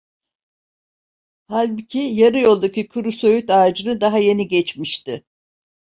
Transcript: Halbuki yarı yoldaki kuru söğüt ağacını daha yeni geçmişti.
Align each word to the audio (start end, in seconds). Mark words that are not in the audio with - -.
Halbuki 1.47 1.99
yarı 1.99 2.39
yoldaki 2.39 2.87
kuru 2.87 3.11
söğüt 3.11 3.49
ağacını 3.49 4.01
daha 4.01 4.17
yeni 4.17 4.47
geçmişti. 4.47 5.25